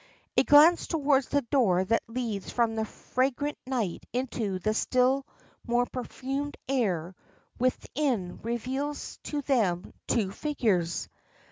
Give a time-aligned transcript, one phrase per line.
[0.35, 5.27] A glance towards the door that leads from the fragrant night into the still
[5.67, 7.15] more perfumed air
[7.59, 11.07] within reveals to them two figures.